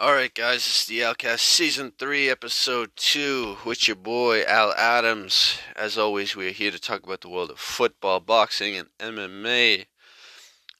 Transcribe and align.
Alright, 0.00 0.34
guys, 0.34 0.66
it's 0.66 0.86
the 0.86 0.98
Alcast 1.00 1.38
Season 1.38 1.92
3, 1.96 2.28
Episode 2.28 2.90
2, 2.96 3.58
with 3.64 3.86
your 3.86 3.94
boy 3.94 4.42
Al 4.42 4.72
Adams. 4.72 5.58
As 5.76 5.96
always, 5.96 6.34
we 6.34 6.48
are 6.48 6.50
here 6.50 6.72
to 6.72 6.80
talk 6.80 7.04
about 7.04 7.20
the 7.20 7.28
world 7.28 7.50
of 7.50 7.60
football, 7.60 8.18
boxing, 8.18 8.76
and 8.76 8.88
MMA. 8.98 9.86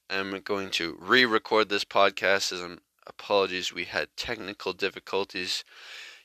I'm 0.09 0.41
going 0.41 0.71
to 0.71 0.97
re 0.99 1.23
record 1.23 1.69
this 1.69 1.85
podcast 1.85 2.51
as 2.51 2.59
I'm 2.59 2.81
apologies, 3.07 3.73
we 3.73 3.85
had 3.85 4.09
technical 4.17 4.73
difficulties. 4.73 5.63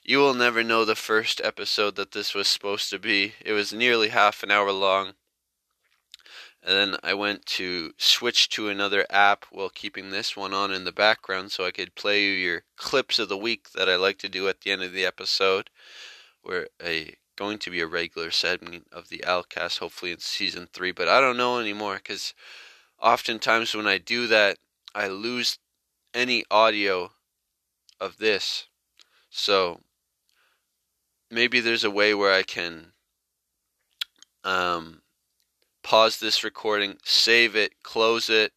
You 0.06 0.18
will 0.18 0.34
never 0.34 0.62
know 0.62 0.84
the 0.84 0.94
first 0.94 1.40
episode 1.42 1.96
that 1.96 2.12
this 2.12 2.34
was 2.34 2.46
supposed 2.46 2.90
to 2.90 2.98
be. 2.98 3.32
It 3.40 3.52
was 3.52 3.72
nearly 3.72 4.10
half 4.10 4.42
an 4.42 4.50
hour 4.50 4.70
long. 4.70 5.14
And 6.62 6.76
then 6.76 6.96
I 7.02 7.14
went 7.14 7.46
to 7.46 7.94
switch 7.96 8.50
to 8.50 8.68
another 8.68 9.06
app 9.08 9.46
while 9.50 9.70
keeping 9.70 10.10
this 10.10 10.36
one 10.36 10.52
on 10.52 10.72
in 10.72 10.84
the 10.84 10.92
background 10.92 11.52
so 11.52 11.64
I 11.64 11.70
could 11.70 11.94
play 11.94 12.22
you 12.22 12.32
your 12.32 12.64
clips 12.76 13.18
of 13.18 13.30
the 13.30 13.38
week 13.38 13.70
that 13.72 13.88
I 13.88 13.96
like 13.96 14.18
to 14.18 14.28
do 14.28 14.46
at 14.46 14.60
the 14.60 14.72
end 14.72 14.82
of 14.82 14.92
the 14.92 15.06
episode. 15.06 15.70
Where 16.42 16.68
a 16.82 17.14
going 17.34 17.56
to 17.60 17.70
be 17.70 17.80
a 17.80 17.86
regular 17.86 18.30
segment 18.30 18.88
of 18.92 19.08
the 19.08 19.24
Alcast, 19.26 19.78
hopefully 19.78 20.12
in 20.12 20.18
season 20.18 20.68
three, 20.70 20.92
but 20.92 21.08
I 21.08 21.18
don't 21.18 21.38
know 21.38 21.58
anymore 21.58 21.94
because 21.94 22.34
oftentimes 23.00 23.74
when 23.74 23.86
I 23.86 23.96
do 23.96 24.26
that, 24.26 24.58
I 24.94 25.08
lose 25.08 25.58
any 26.12 26.44
audio 26.50 27.12
of 27.98 28.18
this. 28.18 28.66
So 29.30 29.80
maybe 31.34 31.60
there's 31.60 31.84
a 31.84 31.90
way 31.90 32.14
where 32.14 32.32
I 32.32 32.44
can 32.44 32.92
um, 34.44 35.02
pause 35.82 36.18
this 36.18 36.44
recording, 36.44 36.96
save 37.04 37.56
it, 37.56 37.82
close 37.82 38.30
it, 38.30 38.52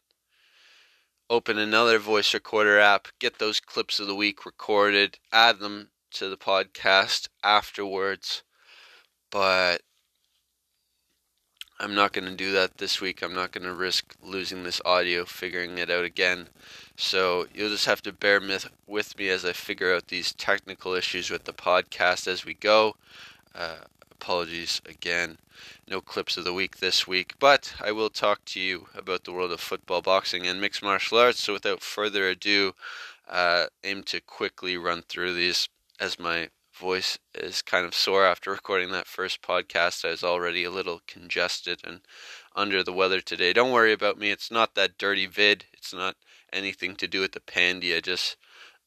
open 1.28 1.58
another 1.58 1.98
voice 1.98 2.32
recorder 2.32 2.78
app, 2.78 3.08
get 3.18 3.38
those 3.38 3.60
clips 3.60 3.98
of 3.98 4.06
the 4.06 4.14
week 4.14 4.46
recorded, 4.46 5.18
add 5.32 5.58
them 5.58 5.90
to 6.12 6.28
the 6.28 6.36
podcast 6.36 7.28
afterwards. 7.42 8.44
But 9.30 9.82
I'm 11.80 11.94
not 11.94 12.12
going 12.12 12.24
to 12.24 12.34
do 12.34 12.52
that 12.52 12.78
this 12.78 13.00
week. 13.00 13.22
I'm 13.22 13.34
not 13.34 13.52
going 13.52 13.64
to 13.64 13.72
risk 13.72 14.16
losing 14.22 14.64
this 14.64 14.80
audio, 14.84 15.24
figuring 15.24 15.78
it 15.78 15.90
out 15.90 16.04
again. 16.04 16.48
So 16.96 17.46
you'll 17.54 17.68
just 17.68 17.86
have 17.86 18.02
to 18.02 18.12
bear 18.12 18.40
with 18.86 19.18
me 19.18 19.28
as 19.28 19.44
I 19.44 19.52
figure 19.52 19.94
out 19.94 20.08
these 20.08 20.32
technical 20.32 20.94
issues 20.94 21.30
with 21.30 21.44
the 21.44 21.52
podcast 21.52 22.26
as 22.26 22.44
we 22.44 22.54
go. 22.54 22.96
Uh, 23.54 23.76
apologies 24.10 24.82
again 24.86 25.38
no 25.88 26.00
clips 26.00 26.36
of 26.36 26.44
the 26.44 26.52
week 26.52 26.78
this 26.78 27.06
week, 27.06 27.34
but 27.38 27.74
I 27.80 27.92
will 27.92 28.10
talk 28.10 28.44
to 28.46 28.60
you 28.60 28.88
about 28.94 29.24
the 29.24 29.32
world 29.32 29.52
of 29.52 29.60
football, 29.60 30.02
boxing, 30.02 30.46
and 30.46 30.60
mixed 30.60 30.82
martial 30.82 31.18
arts. 31.18 31.42
So 31.42 31.54
without 31.54 31.82
further 31.82 32.28
ado, 32.28 32.74
uh, 33.28 33.66
aim 33.84 34.02
to 34.04 34.20
quickly 34.20 34.76
run 34.76 35.02
through 35.02 35.34
these 35.34 35.68
as 35.98 36.18
my 36.18 36.48
voice 36.78 37.18
is 37.34 37.60
kind 37.60 37.84
of 37.84 37.94
sore 37.94 38.24
after 38.24 38.50
recording 38.52 38.90
that 38.92 39.06
first 39.06 39.42
podcast. 39.42 40.04
I 40.04 40.10
was 40.10 40.24
already 40.24 40.64
a 40.64 40.70
little 40.70 41.02
congested 41.06 41.80
and 41.84 42.00
under 42.54 42.82
the 42.82 42.92
weather 42.92 43.20
today. 43.20 43.52
Don't 43.52 43.72
worry 43.72 43.92
about 43.92 44.18
me. 44.18 44.30
It's 44.30 44.50
not 44.50 44.74
that 44.74 44.96
dirty 44.96 45.26
vid. 45.26 45.66
It's 45.72 45.92
not 45.92 46.16
anything 46.52 46.96
to 46.96 47.08
do 47.08 47.20
with 47.20 47.32
the 47.32 47.40
pandy. 47.40 47.94
I 47.94 48.00
just 48.00 48.36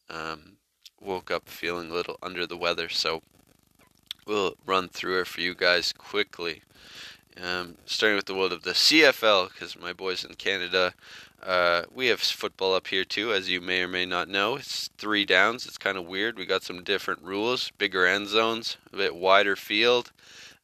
um, 0.09 0.57
woke 0.99 1.29
up 1.29 1.47
feeling 1.47 1.91
a 1.91 1.93
little 1.93 2.17
under 2.23 2.47
the 2.47 2.57
weather. 2.57 2.89
So 2.89 3.21
we'll 4.25 4.55
run 4.65 4.89
through 4.89 5.21
it 5.21 5.27
for 5.27 5.41
you 5.41 5.53
guys 5.53 5.93
quickly. 5.93 6.61
Um, 7.41 7.75
starting 7.85 8.17
with 8.17 8.25
the 8.25 8.35
world 8.35 8.51
of 8.51 8.63
the 8.63 8.71
CFL, 8.71 9.53
because 9.53 9.79
my 9.79 9.93
boys 9.93 10.25
in 10.25 10.33
Canada, 10.35 10.93
uh, 11.43 11.83
we 11.93 12.07
have 12.07 12.19
football 12.19 12.75
up 12.75 12.87
here 12.87 13.03
too, 13.03 13.33
as 13.33 13.49
you 13.49 13.61
may 13.61 13.81
or 13.81 13.87
may 13.87 14.05
not 14.05 14.29
know. 14.29 14.55
It's 14.55 14.89
three 14.97 15.25
downs. 15.25 15.65
It's 15.65 15.77
kind 15.77 15.97
of 15.97 16.05
weird. 16.05 16.37
We 16.37 16.45
got 16.45 16.63
some 16.63 16.83
different 16.83 17.23
rules, 17.23 17.71
bigger 17.77 18.05
end 18.05 18.27
zones, 18.27 18.77
a 18.93 18.97
bit 18.97 19.15
wider 19.15 19.55
field. 19.55 20.11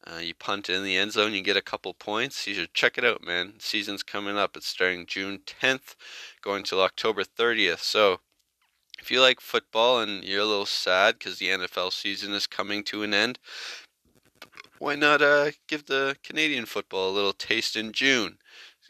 Uh, 0.06 0.20
you 0.20 0.34
punt 0.34 0.70
in 0.70 0.84
the 0.84 0.96
end 0.96 1.12
zone, 1.12 1.34
you 1.34 1.42
get 1.42 1.56
a 1.56 1.62
couple 1.62 1.92
points. 1.92 2.46
You 2.46 2.54
should 2.54 2.72
check 2.72 2.96
it 2.96 3.04
out, 3.04 3.24
man. 3.24 3.54
Season's 3.58 4.02
coming 4.02 4.38
up. 4.38 4.56
It's 4.56 4.68
starting 4.68 5.04
June 5.04 5.40
10th, 5.44 5.96
going 6.40 6.62
till 6.62 6.80
October 6.80 7.24
30th. 7.24 7.80
So 7.80 8.20
if 9.00 9.10
you 9.10 9.20
like 9.20 9.40
football 9.40 10.00
and 10.00 10.24
you're 10.24 10.40
a 10.40 10.46
little 10.46 10.64
sad 10.66 11.18
because 11.18 11.38
the 11.38 11.48
NFL 11.48 11.92
season 11.92 12.32
is 12.32 12.46
coming 12.46 12.84
to 12.84 13.02
an 13.02 13.12
end, 13.12 13.38
why 14.78 14.94
not 14.94 15.20
uh, 15.20 15.50
give 15.66 15.86
the 15.86 16.16
Canadian 16.22 16.66
football 16.66 17.10
a 17.10 17.12
little 17.12 17.32
taste 17.32 17.76
in 17.76 17.92
June? 17.92 18.38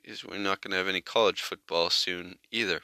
Because 0.08 0.24
we're 0.24 0.38
not 0.38 0.62
going 0.62 0.70
to 0.70 0.78
have 0.78 0.88
any 0.88 1.02
college 1.02 1.42
football 1.42 1.90
soon 1.90 2.36
either. 2.50 2.80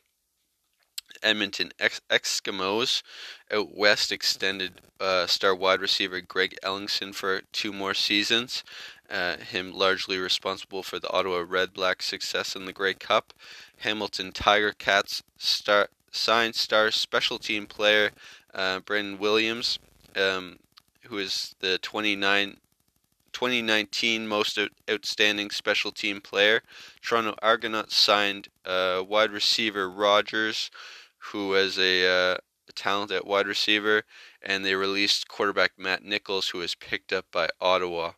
Edmonton 1.22 1.72
Ex- 1.80 2.02
Eskimos 2.10 3.02
out 3.50 3.74
west 3.74 4.12
extended 4.12 4.82
uh, 5.00 5.26
star 5.26 5.54
wide 5.54 5.80
receiver 5.80 6.20
Greg 6.20 6.54
Ellingson 6.62 7.14
for 7.14 7.40
two 7.50 7.72
more 7.72 7.94
seasons. 7.94 8.62
Uh, 9.08 9.38
him 9.38 9.72
largely 9.72 10.18
responsible 10.18 10.82
for 10.82 10.98
the 10.98 11.10
Ottawa 11.10 11.42
Red 11.48 11.72
Black 11.72 12.02
success 12.02 12.54
in 12.54 12.66
the 12.66 12.74
Grey 12.74 12.92
Cup. 12.92 13.32
Hamilton 13.78 14.30
Tiger 14.30 14.72
Cats 14.72 15.22
star 15.38 15.88
signed 16.10 16.54
star 16.54 16.90
special 16.90 17.38
team 17.38 17.66
player 17.66 18.10
uh, 18.52 18.80
Brendan 18.80 19.18
Williams, 19.18 19.78
um, 20.14 20.58
who 21.04 21.16
is 21.16 21.54
the 21.60 21.78
29, 21.78 22.58
2019 23.34 24.26
most 24.26 24.58
outstanding 24.90 25.50
special 25.50 25.92
team 25.92 26.20
player. 26.20 26.62
Toronto 27.02 27.34
Argonauts 27.42 27.96
signed 27.96 28.48
uh, 28.64 29.02
wide 29.06 29.32
receiver 29.32 29.90
Rogers, 29.90 30.70
who 31.18 31.48
was 31.48 31.78
a, 31.78 32.06
uh, 32.06 32.36
a 32.68 32.72
talent 32.74 33.10
at 33.10 33.26
wide 33.26 33.46
receiver, 33.46 34.04
and 34.40 34.64
they 34.64 34.74
released 34.74 35.28
quarterback 35.28 35.72
Matt 35.76 36.02
Nichols, 36.02 36.48
who 36.48 36.58
was 36.58 36.74
picked 36.74 37.12
up 37.12 37.26
by 37.30 37.48
Ottawa 37.60 38.12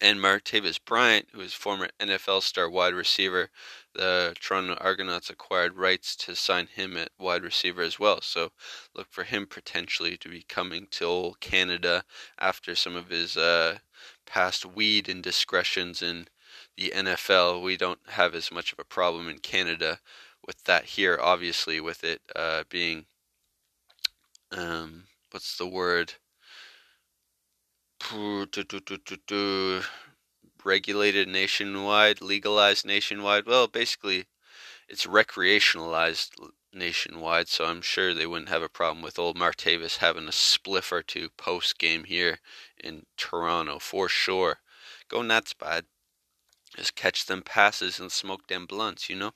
and 0.00 0.18
Martavis 0.20 0.78
Bryant, 0.84 1.28
who 1.32 1.40
is 1.40 1.54
former 1.54 1.88
NFL 2.00 2.42
star 2.42 2.68
wide 2.70 2.94
receiver. 2.94 3.50
The 3.94 4.34
Toronto 4.40 4.74
Argonauts 4.74 5.30
acquired 5.30 5.76
rights 5.76 6.14
to 6.16 6.36
sign 6.36 6.68
him 6.68 6.96
at 6.96 7.10
wide 7.18 7.42
receiver 7.42 7.82
as 7.82 7.98
well. 7.98 8.20
So 8.20 8.52
look 8.94 9.08
for 9.10 9.24
him 9.24 9.46
potentially 9.46 10.16
to 10.18 10.28
be 10.28 10.44
coming 10.48 10.86
to 10.92 11.34
Canada 11.40 12.04
after 12.38 12.74
some 12.74 12.94
of 12.94 13.08
his 13.08 13.36
uh, 13.36 13.78
past 14.26 14.64
weed 14.64 15.08
indiscretions 15.08 16.02
in 16.02 16.28
the 16.76 16.92
NFL. 16.94 17.62
We 17.62 17.76
don't 17.76 18.00
have 18.08 18.34
as 18.34 18.52
much 18.52 18.72
of 18.72 18.78
a 18.78 18.84
problem 18.84 19.28
in 19.28 19.38
Canada 19.38 20.00
with 20.46 20.62
that 20.64 20.84
here, 20.84 21.18
obviously, 21.20 21.80
with 21.80 22.04
it 22.04 22.22
uh, 22.36 22.64
being 22.68 23.06
um, 24.52 25.04
what's 25.30 25.58
the 25.58 25.66
word? 25.66 26.14
Regulated 30.64 31.28
nationwide, 31.28 32.20
legalized 32.20 32.86
nationwide. 32.86 33.46
Well, 33.46 33.66
basically, 33.66 34.26
it's 34.88 35.06
recreationalized 35.06 36.30
nationwide, 36.72 37.48
so 37.48 37.64
I'm 37.64 37.82
sure 37.82 38.12
they 38.14 38.26
wouldn't 38.26 38.50
have 38.50 38.62
a 38.62 38.68
problem 38.68 39.02
with 39.02 39.18
old 39.18 39.36
Martavis 39.36 39.98
having 39.98 40.28
a 40.28 40.32
spliff 40.32 40.92
or 40.92 41.02
two 41.02 41.30
post 41.30 41.78
game 41.78 42.04
here 42.04 42.40
in 42.78 43.06
Toronto 43.16 43.78
for 43.78 44.08
sure. 44.08 44.58
Go 45.08 45.22
nuts, 45.22 45.54
bud. 45.54 45.86
Just 46.76 46.94
catch 46.94 47.26
them 47.26 47.42
passes 47.42 47.98
and 47.98 48.12
smoke 48.12 48.46
them 48.46 48.66
blunts, 48.66 49.08
you 49.08 49.16
know. 49.16 49.32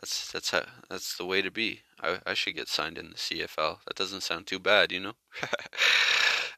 That's 0.00 0.30
that's 0.32 0.50
how 0.50 0.64
that's 0.88 1.16
the 1.16 1.26
way 1.26 1.42
to 1.42 1.50
be. 1.50 1.80
I 2.00 2.18
I 2.26 2.34
should 2.34 2.54
get 2.56 2.68
signed 2.68 2.98
in 2.98 3.10
the 3.10 3.16
CFL. 3.16 3.78
That 3.86 3.96
doesn't 3.96 4.22
sound 4.22 4.46
too 4.46 4.58
bad, 4.58 4.92
you 4.92 5.00
know. 5.00 5.14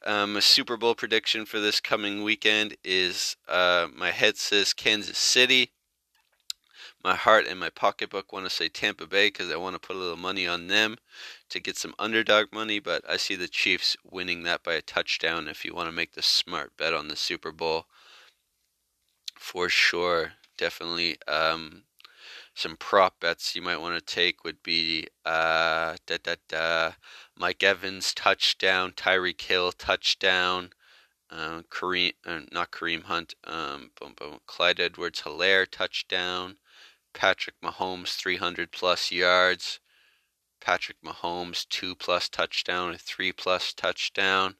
Um, 0.05 0.37
a 0.37 0.41
Super 0.41 0.77
Bowl 0.77 0.93
prediction 0.93 1.47
for 1.47 1.59
this 1.59 1.79
coming 1.81 2.21
weekend 2.21 2.77
is 2.83 3.37
uh, 3.47 3.87
my 3.91 4.11
head 4.11 4.37
says 4.37 4.71
Kansas 4.71 5.17
City. 5.17 5.71
My 7.03 7.15
heart 7.15 7.47
and 7.47 7.59
my 7.59 7.71
pocketbook 7.71 8.31
want 8.31 8.45
to 8.45 8.51
say 8.51 8.69
Tampa 8.69 9.07
Bay 9.07 9.27
because 9.27 9.51
I 9.51 9.55
want 9.55 9.75
to 9.75 9.79
put 9.79 9.95
a 9.95 9.99
little 9.99 10.17
money 10.17 10.45
on 10.45 10.67
them 10.67 10.97
to 11.49 11.59
get 11.59 11.75
some 11.75 11.95
underdog 11.97 12.53
money, 12.53 12.79
but 12.79 13.03
I 13.09 13.17
see 13.17 13.35
the 13.35 13.47
Chiefs 13.47 13.97
winning 14.03 14.43
that 14.43 14.63
by 14.63 14.73
a 14.73 14.81
touchdown 14.81 15.47
if 15.47 15.65
you 15.65 15.73
want 15.73 15.87
to 15.87 15.95
make 15.95 16.13
the 16.13 16.21
smart 16.21 16.77
bet 16.77 16.93
on 16.93 17.07
the 17.07 17.15
Super 17.15 17.51
Bowl. 17.51 17.87
For 19.39 19.69
sure. 19.69 20.33
Definitely 20.57 21.17
um, 21.27 21.83
some 22.55 22.77
prop 22.77 23.19
bets 23.19 23.53
you 23.55 23.61
might 23.61 23.81
want 23.81 23.95
to 23.95 24.15
take 24.15 24.43
would 24.43 24.63
be 24.63 25.07
uh, 25.25 25.95
da, 26.07 26.17
da, 26.23 26.35
da, 26.47 26.91
Mike 27.37 27.61
Evans 27.61 28.13
touchdown, 28.13 28.93
Tyreek 28.93 29.41
Hill 29.41 29.73
touchdown, 29.73 30.71
uh, 31.29 31.63
Kareem, 31.69 32.13
uh, 32.25 32.41
not 32.51 32.71
Kareem 32.71 33.03
Hunt, 33.03 33.35
um, 33.43 33.91
boom, 33.99 34.13
boom, 34.17 34.39
Clyde 34.47 34.79
Edwards 34.79 35.21
Helaire 35.21 35.69
touchdown, 35.69 36.57
Patrick 37.13 37.59
Mahomes 37.61 38.15
300 38.15 38.71
plus 38.71 39.11
yards, 39.11 39.79
Patrick 40.61 41.01
Mahomes 41.03 41.67
2 41.67 41.93
plus 41.93 42.29
touchdown, 42.29 42.95
3 42.97 43.33
plus 43.33 43.73
touchdown, 43.73 44.55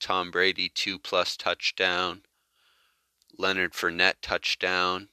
Tom 0.00 0.30
Brady 0.30 0.70
2 0.70 0.98
plus 0.98 1.36
touchdown, 1.36 2.22
Leonard 3.36 3.74
Fournette 3.74 4.16
touchdown. 4.22 5.10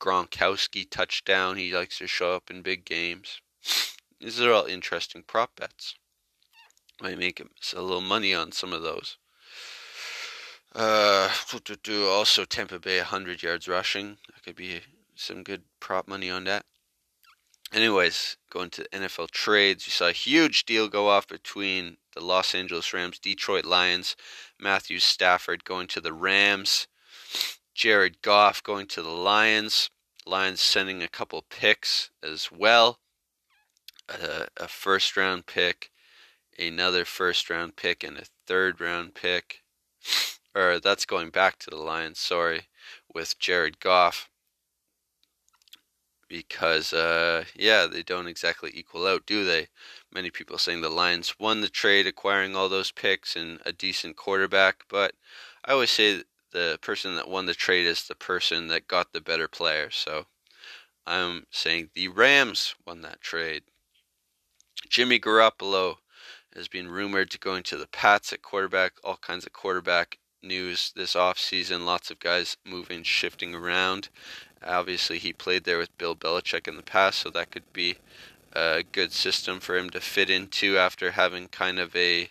Gronkowski 0.00 0.88
touchdown. 0.90 1.56
He 1.56 1.72
likes 1.72 1.98
to 1.98 2.06
show 2.06 2.34
up 2.34 2.50
in 2.50 2.62
big 2.62 2.84
games. 2.84 3.40
These 4.20 4.40
are 4.40 4.52
all 4.52 4.66
interesting 4.66 5.22
prop 5.22 5.56
bets. 5.56 5.94
Might 7.00 7.18
make 7.18 7.40
a 7.40 7.80
little 7.80 8.00
money 8.00 8.34
on 8.34 8.52
some 8.52 8.72
of 8.72 8.82
those. 8.82 9.16
Uh, 10.74 11.30
also 11.88 12.44
Tampa 12.44 12.78
Bay 12.78 12.98
100 12.98 13.42
yards 13.42 13.66
rushing. 13.66 14.18
That 14.28 14.42
could 14.44 14.56
be 14.56 14.80
some 15.14 15.42
good 15.42 15.62
prop 15.80 16.06
money 16.06 16.30
on 16.30 16.44
that. 16.44 16.64
Anyways, 17.72 18.36
going 18.50 18.70
to 18.70 18.88
NFL 18.92 19.30
trades, 19.30 19.86
you 19.86 19.92
saw 19.92 20.08
a 20.08 20.12
huge 20.12 20.64
deal 20.64 20.88
go 20.88 21.08
off 21.08 21.28
between 21.28 21.98
the 22.14 22.20
Los 22.20 22.52
Angeles 22.54 22.92
Rams, 22.92 23.18
Detroit 23.18 23.64
Lions, 23.64 24.16
Matthew 24.58 24.98
Stafford 24.98 25.64
going 25.64 25.86
to 25.88 26.00
the 26.00 26.12
Rams, 26.12 26.88
Jared 27.80 28.20
Goff 28.20 28.62
going 28.62 28.86
to 28.88 29.00
the 29.00 29.08
Lions, 29.08 29.88
Lions 30.26 30.60
sending 30.60 31.02
a 31.02 31.08
couple 31.08 31.42
picks 31.48 32.10
as 32.22 32.52
well, 32.52 32.98
a, 34.06 34.48
a 34.58 34.68
first 34.68 35.16
round 35.16 35.46
pick, 35.46 35.90
another 36.58 37.06
first 37.06 37.48
round 37.48 37.76
pick, 37.76 38.04
and 38.04 38.18
a 38.18 38.26
third 38.46 38.82
round 38.82 39.14
pick. 39.14 39.62
Or 40.54 40.80
that's 40.80 41.06
going 41.06 41.30
back 41.30 41.60
to 41.60 41.70
the 41.70 41.76
Lions, 41.76 42.18
sorry, 42.18 42.62
with 43.14 43.38
Jared 43.38 43.78
Goff 43.78 44.28
because 46.28 46.92
uh, 46.92 47.44
yeah, 47.54 47.86
they 47.86 48.02
don't 48.02 48.26
exactly 48.26 48.72
equal 48.74 49.06
out, 49.06 49.26
do 49.26 49.44
they? 49.44 49.68
Many 50.12 50.30
people 50.30 50.58
saying 50.58 50.80
the 50.80 50.88
Lions 50.88 51.38
won 51.38 51.60
the 51.60 51.68
trade, 51.68 52.06
acquiring 52.06 52.54
all 52.54 52.68
those 52.68 52.90
picks 52.90 53.36
and 53.36 53.60
a 53.64 53.72
decent 53.72 54.16
quarterback, 54.16 54.82
but 54.88 55.14
I 55.64 55.72
always 55.72 55.90
say 55.90 56.24
the 56.52 56.78
person 56.80 57.16
that 57.16 57.28
won 57.28 57.46
the 57.46 57.54
trade 57.54 57.86
is 57.86 58.04
the 58.04 58.14
person 58.14 58.68
that 58.68 58.88
got 58.88 59.12
the 59.12 59.20
better 59.20 59.48
player. 59.48 59.90
So 59.90 60.26
I'm 61.06 61.46
saying 61.50 61.90
the 61.94 62.08
Rams 62.08 62.74
won 62.86 63.02
that 63.02 63.20
trade. 63.20 63.62
Jimmy 64.88 65.18
Garoppolo 65.18 65.96
has 66.54 66.68
been 66.68 66.88
rumored 66.88 67.30
to 67.30 67.38
go 67.38 67.54
into 67.54 67.76
the 67.76 67.86
Pats 67.86 68.32
at 68.32 68.42
quarterback, 68.42 68.94
all 69.04 69.16
kinds 69.16 69.46
of 69.46 69.52
quarterback 69.52 70.18
news 70.42 70.92
this 70.96 71.14
offseason. 71.14 71.84
Lots 71.84 72.10
of 72.10 72.18
guys 72.18 72.56
moving, 72.64 73.02
shifting 73.02 73.54
around. 73.54 74.08
Obviously, 74.64 75.18
he 75.18 75.32
played 75.32 75.64
there 75.64 75.78
with 75.78 75.96
Bill 75.96 76.16
Belichick 76.16 76.66
in 76.66 76.76
the 76.76 76.82
past, 76.82 77.20
so 77.20 77.30
that 77.30 77.50
could 77.50 77.72
be 77.72 77.96
a 78.52 78.82
good 78.92 79.12
system 79.12 79.60
for 79.60 79.76
him 79.76 79.90
to 79.90 80.00
fit 80.00 80.28
into 80.28 80.76
after 80.76 81.12
having 81.12 81.48
kind 81.48 81.78
of 81.78 81.94
a 81.94 82.28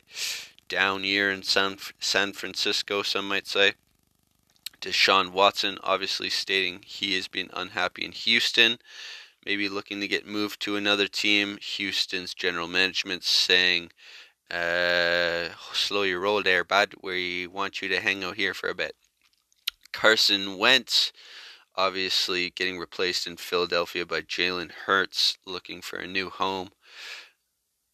down 0.67 1.03
year 1.03 1.31
in 1.31 1.41
San, 1.41 1.77
San 1.99 2.33
Francisco, 2.33 3.01
some 3.01 3.27
might 3.27 3.47
say. 3.47 3.73
Deshaun 4.81 5.31
Watson 5.31 5.77
obviously 5.83 6.29
stating 6.29 6.83
he 6.85 7.15
has 7.15 7.27
been 7.27 7.49
unhappy 7.53 8.05
in 8.05 8.11
Houston, 8.11 8.79
maybe 9.45 9.69
looking 9.69 9.99
to 10.01 10.07
get 10.07 10.27
moved 10.27 10.59
to 10.61 10.75
another 10.75 11.07
team. 11.07 11.57
Houston's 11.61 12.33
general 12.33 12.67
management 12.67 13.23
saying, 13.23 13.91
uh, 14.51 15.49
slow 15.73 16.03
your 16.03 16.19
roll 16.19 16.41
there, 16.41 16.63
bud. 16.63 16.95
We 17.03 17.45
want 17.47 17.81
you 17.81 17.87
to 17.89 18.01
hang 18.01 18.23
out 18.23 18.35
here 18.35 18.53
for 18.53 18.69
a 18.69 18.75
bit. 18.75 18.95
Carson 19.91 20.57
Wentz 20.57 21.11
obviously 21.75 22.49
getting 22.49 22.77
replaced 22.77 23.27
in 23.27 23.37
Philadelphia 23.37 24.05
by 24.05 24.21
Jalen 24.21 24.71
Hurts, 24.85 25.37
looking 25.45 25.81
for 25.81 25.97
a 25.97 26.07
new 26.07 26.29
home. 26.29 26.69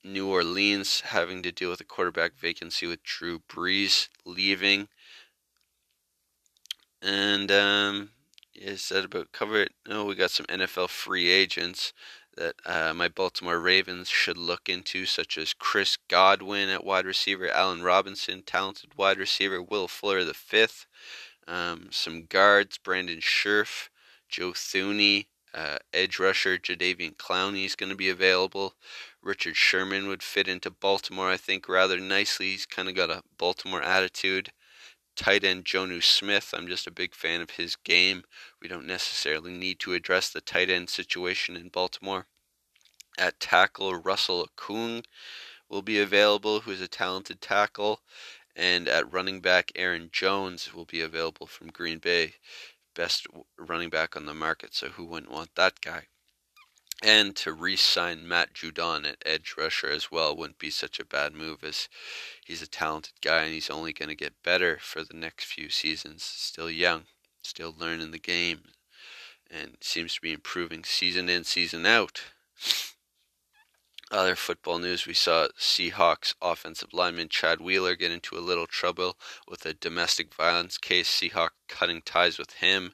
New 0.04 0.28
Orleans 0.28 1.02
having 1.02 1.42
to 1.44 1.52
deal 1.52 1.72
with 1.72 1.82
a 1.82 1.86
quarterback 1.86 2.38
vacancy 2.38 2.86
with 2.88 3.04
Drew 3.04 3.40
Brees 3.40 4.08
leaving. 4.24 4.88
And 7.06 7.52
um, 7.52 8.10
is 8.56 8.90
that 8.90 9.06
about 9.06 9.32
cover 9.32 9.62
it? 9.62 9.74
No, 9.88 10.06
we 10.06 10.16
got 10.16 10.32
some 10.32 10.48
NFL 10.48 10.90
free 10.90 11.30
agents 11.30 11.94
that 12.36 12.56
uh, 12.66 12.96
my 12.96 13.08
Baltimore 13.08 13.60
Ravens 13.60 14.10
should 14.10 14.38
look 14.38 14.68
into, 14.68 15.06
such 15.06 15.38
as 15.38 15.54
Chris 15.54 15.98
Godwin 16.10 16.70
at 16.70 16.84
wide 16.84 17.06
receiver, 17.06 17.48
Allen 17.48 17.84
Robinson, 17.84 18.42
talented 18.42 18.98
wide 18.98 19.20
receiver, 19.20 19.62
Will 19.62 19.88
Fuller 19.88 20.24
the 20.24 20.34
fifth, 20.34 20.88
um, 21.48 21.90
some 21.92 22.26
guards, 22.26 22.80
Brandon 22.80 23.20
Scherff, 23.20 23.90
Joe 24.28 24.54
Thuney, 24.54 25.28
uh, 25.54 25.78
edge 25.94 26.18
rusher, 26.18 26.58
Jadeveon 26.58 27.18
Clowney 27.18 27.66
is 27.66 27.76
going 27.76 27.92
to 27.92 27.96
be 27.96 28.10
available. 28.10 28.74
Richard 29.22 29.56
Sherman 29.56 30.08
would 30.08 30.24
fit 30.24 30.48
into 30.48 30.72
Baltimore, 30.72 31.30
I 31.30 31.38
think, 31.38 31.70
rather 31.70 32.00
nicely. 32.00 32.48
He's 32.48 32.66
kind 32.66 32.90
of 32.90 32.96
got 32.96 33.12
a 33.12 33.22
Baltimore 33.38 33.84
attitude. 33.84 34.52
Tight 35.16 35.44
end 35.44 35.66
Jonnu 35.66 36.04
Smith, 36.04 36.54
I'm 36.56 36.68
just 36.68 36.88
a 36.88 36.92
big 36.92 37.16
fan 37.16 37.42
of 37.42 37.52
his 37.52 37.76
game. 37.78 38.24
We 38.62 38.68
don't 38.68 38.86
necessarily 38.86 39.52
need 39.52 39.80
to 39.80 39.94
address 39.94 40.30
the 40.30 40.42
tight 40.42 40.70
end 40.70 40.90
situation 40.90 41.56
in 41.56 41.70
Baltimore. 41.70 42.28
At 43.18 43.40
tackle, 43.40 43.96
Russell 43.96 44.48
Okung 44.48 45.06
will 45.70 45.82
be 45.82 46.00
available, 46.00 46.60
who 46.62 46.72
is 46.72 46.82
a 46.82 46.88
talented 46.88 47.42
tackle. 47.42 48.02
And 48.56 48.88
at 48.88 49.12
running 49.12 49.42
back, 49.42 49.72
Aaron 49.76 50.10
Jones 50.12 50.74
will 50.74 50.86
be 50.86 51.02
available 51.02 51.48
from 51.48 51.68
Green 51.68 52.00
Bay. 52.00 52.36
Best 52.94 53.26
running 53.58 53.90
back 53.90 54.16
on 54.16 54.26
the 54.26 54.34
market, 54.34 54.74
so 54.74 54.90
who 54.90 55.06
wouldn't 55.06 55.32
want 55.32 55.56
that 55.56 55.82
guy? 55.82 56.08
And 57.04 57.36
to 57.38 57.52
re 57.52 57.76
sign 57.76 58.28
Matt 58.28 58.54
Judon 58.54 59.06
at 59.06 59.22
edge 59.26 59.56
rusher 59.58 59.90
as 59.90 60.12
well 60.12 60.36
wouldn't 60.36 60.60
be 60.60 60.70
such 60.70 61.00
a 61.00 61.06
bad 61.06 61.34
move, 61.34 61.64
as 61.64 61.90
he's 62.46 62.62
a 62.62 62.68
talented 62.68 63.14
guy 63.22 63.44
and 63.44 63.54
he's 63.54 63.70
only 63.70 63.94
going 63.94 64.10
to 64.10 64.16
get 64.16 64.42
better 64.44 64.78
for 64.82 65.04
the 65.04 65.14
next 65.14 65.46
few 65.46 65.70
seasons. 65.70 66.24
Still 66.24 66.70
young, 66.70 67.04
still 67.44 67.76
learning 67.78 68.12
the 68.12 68.20
game, 68.20 68.62
and 69.52 69.78
seems 69.82 70.16
to 70.16 70.22
be 70.22 70.32
improving 70.32 70.84
season 70.84 71.30
in, 71.30 71.44
season 71.44 71.86
out. 71.86 72.22
Other 74.12 74.36
football 74.36 74.78
news 74.80 75.08
we 75.08 75.16
saw 75.16 75.48
Seahawks 75.60 76.36
offensive 76.42 76.94
lineman 76.94 77.28
Chad 77.28 77.60
Wheeler 77.60 77.96
get 77.96 78.12
into 78.12 78.38
a 78.38 78.40
little 78.40 78.68
trouble 78.68 79.18
with 79.48 79.66
a 79.66 79.74
domestic 79.74 80.34
violence 80.34 80.78
case. 80.78 81.10
Seahawk 81.10 81.50
cutting 81.68 82.02
ties 82.04 82.38
with 82.38 82.54
him. 82.54 82.94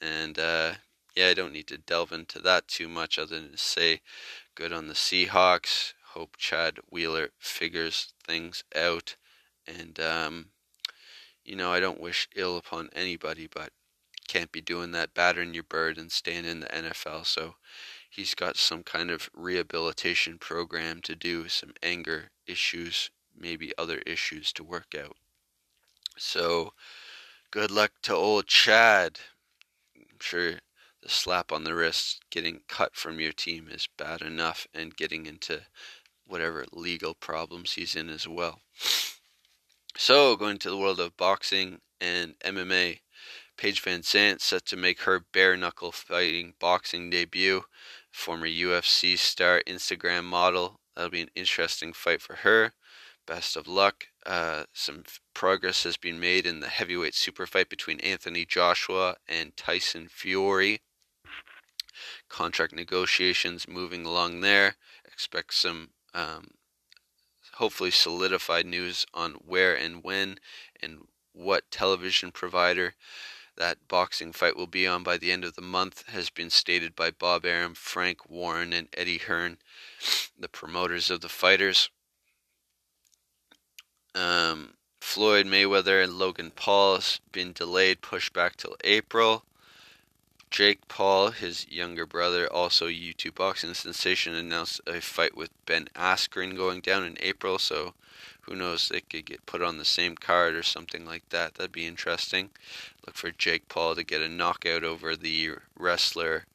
And 0.00 0.38
uh, 0.38 0.74
yeah, 1.18 1.30
I 1.30 1.34
don't 1.34 1.52
need 1.52 1.66
to 1.66 1.78
delve 1.78 2.12
into 2.12 2.38
that 2.42 2.68
too 2.68 2.88
much 2.88 3.18
other 3.18 3.40
than 3.40 3.50
to 3.50 3.58
say 3.58 4.02
good 4.54 4.72
on 4.72 4.86
the 4.86 4.94
Seahawks. 4.94 5.94
Hope 6.12 6.36
Chad 6.36 6.78
Wheeler 6.90 7.30
figures 7.40 8.12
things 8.24 8.62
out. 8.76 9.16
And, 9.66 9.98
um, 9.98 10.50
you 11.44 11.56
know, 11.56 11.72
I 11.72 11.80
don't 11.80 12.00
wish 12.00 12.28
ill 12.36 12.56
upon 12.56 12.88
anybody, 12.94 13.48
but 13.52 13.70
can't 14.28 14.52
be 14.52 14.60
doing 14.60 14.92
that, 14.92 15.12
battering 15.12 15.54
your 15.54 15.64
bird 15.64 15.98
and 15.98 16.12
staying 16.12 16.44
in 16.44 16.60
the 16.60 16.68
NFL. 16.68 17.26
So 17.26 17.56
he's 18.08 18.36
got 18.36 18.56
some 18.56 18.84
kind 18.84 19.10
of 19.10 19.28
rehabilitation 19.34 20.38
program 20.38 21.00
to 21.00 21.16
do, 21.16 21.48
some 21.48 21.72
anger 21.82 22.30
issues, 22.46 23.10
maybe 23.36 23.72
other 23.76 23.98
issues 24.06 24.52
to 24.52 24.62
work 24.62 24.94
out. 24.96 25.16
So, 26.16 26.74
good 27.50 27.72
luck 27.72 27.90
to 28.02 28.14
old 28.14 28.46
Chad. 28.46 29.18
I'm 29.96 30.18
sure 30.20 30.60
the 31.02 31.08
slap 31.08 31.52
on 31.52 31.64
the 31.64 31.74
wrist, 31.74 32.20
getting 32.30 32.60
cut 32.68 32.96
from 32.96 33.20
your 33.20 33.32
team 33.32 33.68
is 33.70 33.88
bad 33.96 34.22
enough, 34.22 34.66
and 34.74 34.96
getting 34.96 35.26
into 35.26 35.62
whatever 36.26 36.66
legal 36.72 37.14
problems 37.14 37.74
he's 37.74 37.96
in 37.96 38.08
as 38.08 38.26
well. 38.26 38.60
So, 39.96 40.36
going 40.36 40.58
to 40.58 40.70
the 40.70 40.76
world 40.76 41.00
of 41.00 41.16
boxing 41.16 41.80
and 42.00 42.38
MMA, 42.40 43.00
Paige 43.56 43.82
VanZant 43.82 44.40
set 44.40 44.64
to 44.66 44.76
make 44.76 45.02
her 45.02 45.24
bare 45.32 45.56
knuckle 45.56 45.90
fighting 45.90 46.54
boxing 46.60 47.10
debut 47.10 47.64
former 48.12 48.46
UFC 48.46 49.18
star, 49.18 49.62
Instagram 49.66 50.24
model. 50.24 50.80
That'll 50.94 51.10
be 51.10 51.22
an 51.22 51.30
interesting 51.34 51.92
fight 51.92 52.20
for 52.20 52.36
her. 52.36 52.72
Best 53.26 53.56
of 53.56 53.68
luck. 53.68 54.06
Uh, 54.26 54.64
some 54.72 55.04
progress 55.34 55.84
has 55.84 55.96
been 55.96 56.18
made 56.18 56.46
in 56.46 56.60
the 56.60 56.68
heavyweight 56.68 57.14
super 57.14 57.46
fight 57.46 57.68
between 57.68 58.00
Anthony 58.00 58.44
Joshua 58.44 59.16
and 59.28 59.56
Tyson 59.56 60.08
Fury. 60.08 60.80
Contract 62.28 62.72
negotiations 62.72 63.68
moving 63.68 64.04
along 64.04 64.40
there. 64.40 64.76
Expect 65.04 65.54
some 65.54 65.90
um, 66.14 66.52
hopefully 67.54 67.90
solidified 67.90 68.66
news 68.66 69.06
on 69.12 69.32
where 69.32 69.74
and 69.74 70.02
when 70.04 70.38
and 70.80 71.06
what 71.32 71.70
television 71.70 72.30
provider 72.30 72.94
that 73.58 73.88
boxing 73.88 74.32
fight 74.32 74.56
will 74.56 74.68
be 74.68 74.86
on 74.86 75.02
by 75.02 75.18
the 75.18 75.32
end 75.32 75.44
of 75.44 75.54
the 75.54 75.62
month 75.62 76.08
has 76.08 76.30
been 76.30 76.48
stated 76.48 76.94
by 76.94 77.10
Bob 77.10 77.44
Arum, 77.44 77.74
Frank 77.74 78.30
Warren, 78.30 78.72
and 78.72 78.88
Eddie 78.94 79.18
Hearn, 79.18 79.58
the 80.38 80.48
promoters 80.48 81.10
of 81.10 81.20
the 81.20 81.28
fighters. 81.28 81.90
Um, 84.14 84.74
Floyd 85.00 85.46
Mayweather 85.46 86.02
and 86.02 86.18
Logan 86.18 86.52
Paul 86.54 86.96
has 86.96 87.20
been 87.32 87.52
delayed, 87.52 88.00
pushed 88.00 88.32
back 88.32 88.56
till 88.56 88.76
April. 88.84 89.44
Jake 90.50 90.88
Paul, 90.88 91.30
his 91.30 91.68
younger 91.68 92.06
brother, 92.06 92.50
also 92.52 92.86
YouTube 92.86 93.34
boxing 93.34 93.74
sensation, 93.74 94.34
announced 94.34 94.80
a 94.86 95.00
fight 95.00 95.36
with 95.36 95.50
Ben 95.66 95.88
Askren 95.94 96.56
going 96.56 96.80
down 96.80 97.04
in 97.04 97.16
April. 97.20 97.58
So, 97.58 97.94
who 98.42 98.56
knows? 98.56 98.88
They 98.88 99.00
could 99.00 99.26
get 99.26 99.46
put 99.46 99.62
on 99.62 99.78
the 99.78 99.84
same 99.84 100.14
card 100.14 100.54
or 100.54 100.62
something 100.62 101.04
like 101.04 101.28
that. 101.28 101.54
That'd 101.54 101.72
be 101.72 101.86
interesting. 101.86 102.50
Look 103.06 103.16
for 103.16 103.30
Jake 103.30 103.68
Paul 103.68 103.94
to 103.94 104.04
get 104.04 104.22
a 104.22 104.28
knockout 104.28 104.84
over 104.84 105.16
the 105.16 105.56
wrestler 105.76 106.46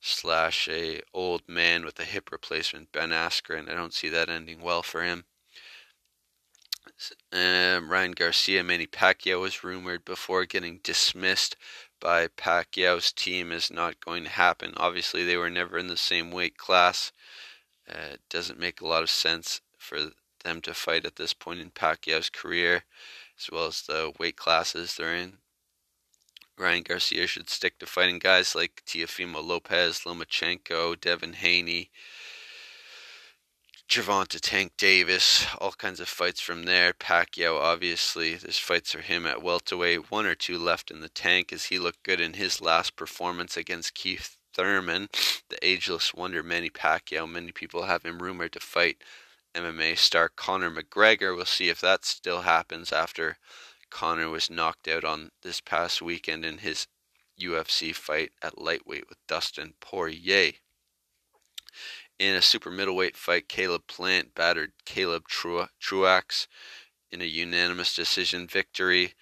slash 0.00 0.68
a 0.68 1.00
old 1.12 1.42
man 1.48 1.84
with 1.84 1.98
a 1.98 2.04
hip 2.04 2.30
replacement, 2.32 2.92
Ben 2.92 3.10
Askren. 3.10 3.70
I 3.70 3.74
don't 3.74 3.94
see 3.94 4.08
that 4.08 4.28
ending 4.28 4.60
well 4.60 4.82
for 4.82 5.02
him. 5.02 5.24
Um, 7.32 7.90
Ryan 7.90 8.12
Garcia, 8.12 8.62
Manny 8.62 8.86
Pacquiao 8.86 9.40
was 9.40 9.64
rumored 9.64 10.04
before 10.04 10.44
getting 10.44 10.80
dismissed 10.82 11.56
by 12.00 12.28
Pacquiao's 12.28 13.12
team 13.12 13.52
is 13.52 13.70
not 13.70 14.00
going 14.00 14.24
to 14.24 14.30
happen. 14.30 14.72
Obviously, 14.76 15.24
they 15.24 15.36
were 15.36 15.50
never 15.50 15.78
in 15.78 15.86
the 15.86 15.96
same 15.96 16.30
weight 16.30 16.56
class. 16.56 17.12
Uh, 17.88 18.14
it 18.14 18.20
doesn't 18.28 18.58
make 18.58 18.80
a 18.80 18.86
lot 18.86 19.02
of 19.02 19.10
sense 19.10 19.60
for 19.78 20.10
them 20.44 20.60
to 20.62 20.74
fight 20.74 21.04
at 21.04 21.16
this 21.16 21.34
point 21.34 21.60
in 21.60 21.70
Pacquiao's 21.70 22.30
career, 22.30 22.84
as 23.38 23.50
well 23.52 23.66
as 23.66 23.82
the 23.82 24.12
weight 24.18 24.36
classes 24.36 24.96
they're 24.96 25.14
in. 25.14 25.38
Ryan 26.58 26.82
Garcia 26.82 27.26
should 27.26 27.48
stick 27.48 27.78
to 27.78 27.86
fighting 27.86 28.18
guys 28.18 28.54
like 28.54 28.82
Teofimo 28.86 29.42
Lopez, 29.42 30.00
Lomachenko, 30.00 31.00
Devin 31.00 31.32
Haney, 31.34 31.90
Gervonta 33.90 34.38
Tank 34.40 34.74
Davis, 34.76 35.48
all 35.58 35.72
kinds 35.72 35.98
of 35.98 36.08
fights 36.08 36.40
from 36.40 36.62
there. 36.62 36.92
Pacquiao, 36.92 37.58
obviously, 37.58 38.36
there's 38.36 38.56
fights 38.56 38.92
for 38.92 39.00
him 39.00 39.26
at 39.26 39.42
welterweight. 39.42 40.12
One 40.12 40.26
or 40.26 40.36
two 40.36 40.58
left 40.58 40.92
in 40.92 41.00
the 41.00 41.08
tank 41.08 41.52
as 41.52 41.64
he 41.64 41.78
looked 41.80 42.04
good 42.04 42.20
in 42.20 42.34
his 42.34 42.60
last 42.60 42.94
performance 42.94 43.56
against 43.56 43.94
Keith 43.94 44.36
Thurman, 44.54 45.08
the 45.48 45.58
ageless 45.66 46.14
wonder 46.14 46.40
Manny 46.40 46.70
Pacquiao. 46.70 47.28
Many 47.28 47.50
people 47.50 47.82
have 47.82 48.04
him 48.04 48.22
rumored 48.22 48.52
to 48.52 48.60
fight 48.60 49.02
MMA 49.56 49.98
star 49.98 50.28
Conor 50.28 50.70
McGregor. 50.70 51.34
We'll 51.34 51.44
see 51.44 51.68
if 51.68 51.80
that 51.80 52.04
still 52.04 52.42
happens 52.42 52.92
after 52.92 53.38
Conor 53.90 54.28
was 54.28 54.48
knocked 54.48 54.86
out 54.86 55.02
on 55.02 55.32
this 55.42 55.60
past 55.60 56.00
weekend 56.00 56.44
in 56.44 56.58
his 56.58 56.86
UFC 57.40 57.92
fight 57.92 58.30
at 58.40 58.56
lightweight 58.56 59.08
with 59.08 59.18
Dustin 59.26 59.74
Poirier. 59.80 60.52
In 62.20 62.34
a 62.34 62.42
super 62.42 62.70
middleweight 62.70 63.16
fight, 63.16 63.48
Caleb 63.48 63.86
Plant 63.86 64.34
battered 64.34 64.72
Caleb 64.84 65.24
Truax 65.26 66.48
in 67.10 67.22
a 67.22 67.24
unanimous 67.24 67.96
decision 67.96 68.46
victory. 68.46 69.14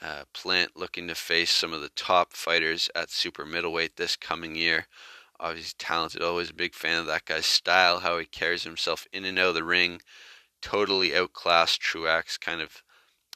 Uh, 0.00 0.22
Plant 0.32 0.76
looking 0.76 1.08
to 1.08 1.16
face 1.16 1.50
some 1.50 1.72
of 1.72 1.80
the 1.80 1.88
top 1.88 2.32
fighters 2.32 2.88
at 2.94 3.10
super 3.10 3.44
middleweight 3.44 3.96
this 3.96 4.14
coming 4.14 4.54
year. 4.54 4.86
Obviously 5.40 5.74
talented, 5.78 6.22
always 6.22 6.50
a 6.50 6.54
big 6.54 6.74
fan 6.74 7.00
of 7.00 7.06
that 7.06 7.24
guy's 7.24 7.44
style, 7.44 7.98
how 7.98 8.18
he 8.18 8.24
carries 8.24 8.62
himself 8.62 9.08
in 9.12 9.24
and 9.24 9.36
out 9.36 9.48
of 9.48 9.54
the 9.56 9.64
ring. 9.64 10.00
Totally 10.62 11.12
outclassed 11.12 11.80
Truax, 11.80 12.38
kind 12.38 12.60
of 12.60 12.84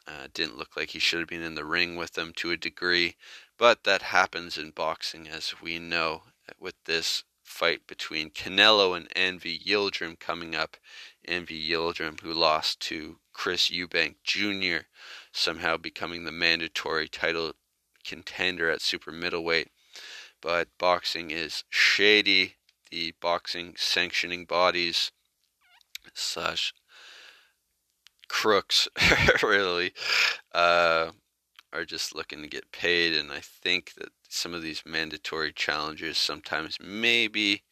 uh, 0.06 0.28
didn't 0.32 0.56
look 0.56 0.76
like 0.76 0.90
he 0.90 1.00
should 1.00 1.18
have 1.18 1.28
been 1.28 1.42
in 1.42 1.56
the 1.56 1.64
ring 1.64 1.96
with 1.96 2.12
them 2.12 2.32
to 2.36 2.52
a 2.52 2.56
degree, 2.56 3.16
but 3.58 3.82
that 3.82 4.02
happens 4.02 4.56
in 4.56 4.70
boxing, 4.70 5.26
as 5.26 5.60
we 5.60 5.80
know. 5.80 6.22
With 6.60 6.76
this 6.84 7.24
fight 7.48 7.86
between 7.86 8.30
Canelo 8.30 8.96
and 8.96 9.08
Avni 9.10 9.60
Yildirim 9.64 10.20
coming 10.20 10.54
up, 10.54 10.76
Avni 11.26 11.68
Yildirim, 11.68 12.20
who 12.20 12.32
lost 12.32 12.78
to 12.80 13.18
Chris 13.32 13.70
Eubank 13.70 14.16
Jr., 14.22 14.86
somehow 15.32 15.76
becoming 15.76 16.24
the 16.24 16.32
mandatory 16.32 17.08
title 17.08 17.54
contender 18.04 18.70
at 18.70 18.82
super 18.82 19.10
middleweight. 19.10 19.68
But 20.40 20.68
boxing 20.78 21.30
is 21.30 21.64
shady. 21.68 22.56
The 22.90 23.14
boxing 23.20 23.74
sanctioning 23.76 24.44
bodies 24.44 25.10
slash 26.14 26.72
crooks 28.28 28.88
really 29.42 29.92
uh, 30.52 31.10
are 31.72 31.84
just 31.84 32.14
looking 32.14 32.42
to 32.42 32.48
get 32.48 32.72
paid 32.72 33.14
and 33.14 33.30
i 33.30 33.40
think 33.40 33.94
that 33.94 34.08
some 34.28 34.54
of 34.54 34.62
these 34.62 34.82
mandatory 34.86 35.52
challenges 35.52 36.18
sometimes 36.18 36.76
maybe 36.80 37.62